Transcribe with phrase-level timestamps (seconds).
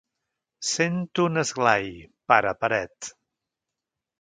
[0.69, 1.91] Sento un esglai,
[2.33, 3.13] pare paret.